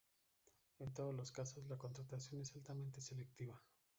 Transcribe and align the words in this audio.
En 0.79 0.91
todos 0.95 1.13
los 1.13 1.31
casos, 1.31 1.67
la 1.67 1.77
contratación 1.77 2.41
es 2.41 2.55
altamente 2.55 3.01
selectiva. 3.01 3.61